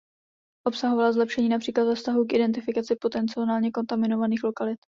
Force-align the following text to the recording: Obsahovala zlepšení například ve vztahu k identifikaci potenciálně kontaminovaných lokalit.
Obsahovala 0.67 1.11
zlepšení 1.11 1.49
například 1.49 1.83
ve 1.83 1.95
vztahu 1.95 2.25
k 2.25 2.33
identifikaci 2.33 2.95
potenciálně 2.95 3.71
kontaminovaných 3.71 4.43
lokalit. 4.43 4.79